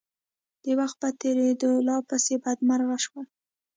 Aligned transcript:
د 0.63 0.65
وخت 0.79 0.95
په 1.01 1.09
تېرېدو 1.21 1.69
لا 1.87 1.97
پسې 2.07 2.35
بدمرغه 2.43 2.97
شول. 3.05 3.27